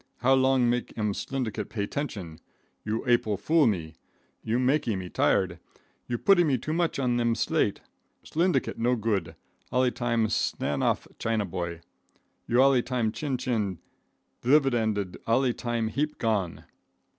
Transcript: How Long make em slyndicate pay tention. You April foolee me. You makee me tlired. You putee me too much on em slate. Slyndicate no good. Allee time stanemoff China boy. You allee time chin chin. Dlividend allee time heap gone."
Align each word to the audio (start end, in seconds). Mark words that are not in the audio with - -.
How 0.21 0.33
Long 0.33 0.67
make 0.67 0.97
em 0.97 1.13
slyndicate 1.13 1.69
pay 1.69 1.85
tention. 1.85 2.39
You 2.83 3.03
April 3.07 3.37
foolee 3.37 3.67
me. 3.69 3.93
You 4.41 4.57
makee 4.57 4.95
me 4.97 5.09
tlired. 5.11 5.59
You 6.07 6.17
putee 6.17 6.43
me 6.43 6.57
too 6.57 6.73
much 6.73 6.97
on 6.97 7.19
em 7.19 7.35
slate. 7.35 7.81
Slyndicate 8.23 8.79
no 8.79 8.95
good. 8.95 9.35
Allee 9.71 9.91
time 9.91 10.25
stanemoff 10.25 11.05
China 11.19 11.45
boy. 11.45 11.81
You 12.47 12.63
allee 12.63 12.81
time 12.81 13.11
chin 13.11 13.37
chin. 13.37 13.77
Dlividend 14.41 15.17
allee 15.27 15.53
time 15.53 15.89
heap 15.89 16.17
gone." 16.17 16.63